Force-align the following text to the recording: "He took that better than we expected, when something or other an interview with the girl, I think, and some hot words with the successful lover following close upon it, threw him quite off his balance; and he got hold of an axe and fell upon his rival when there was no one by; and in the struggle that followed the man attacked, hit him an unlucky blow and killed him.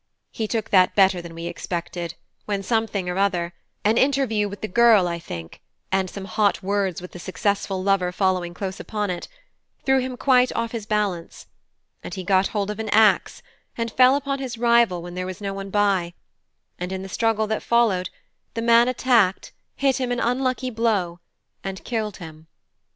"He 0.31 0.47
took 0.47 0.71
that 0.71 0.95
better 0.95 1.21
than 1.21 1.35
we 1.35 1.45
expected, 1.45 2.15
when 2.45 2.63
something 2.63 3.07
or 3.07 3.19
other 3.19 3.53
an 3.85 3.99
interview 3.99 4.49
with 4.49 4.61
the 4.61 4.67
girl, 4.67 5.07
I 5.07 5.19
think, 5.19 5.61
and 5.91 6.09
some 6.09 6.25
hot 6.25 6.63
words 6.63 7.03
with 7.03 7.11
the 7.11 7.19
successful 7.19 7.83
lover 7.83 8.11
following 8.11 8.55
close 8.55 8.79
upon 8.79 9.11
it, 9.11 9.27
threw 9.85 9.99
him 9.99 10.17
quite 10.17 10.51
off 10.53 10.71
his 10.71 10.87
balance; 10.87 11.45
and 12.03 12.15
he 12.15 12.23
got 12.23 12.47
hold 12.47 12.71
of 12.71 12.79
an 12.79 12.89
axe 12.89 13.43
and 13.77 13.91
fell 13.91 14.15
upon 14.15 14.39
his 14.39 14.57
rival 14.57 15.03
when 15.03 15.13
there 15.13 15.27
was 15.27 15.39
no 15.39 15.53
one 15.53 15.69
by; 15.69 16.15
and 16.79 16.91
in 16.91 17.03
the 17.03 17.07
struggle 17.07 17.45
that 17.45 17.61
followed 17.61 18.09
the 18.55 18.61
man 18.63 18.87
attacked, 18.87 19.53
hit 19.75 19.97
him 19.97 20.11
an 20.11 20.19
unlucky 20.19 20.71
blow 20.71 21.19
and 21.63 21.83
killed 21.85 22.17
him. 22.17 22.47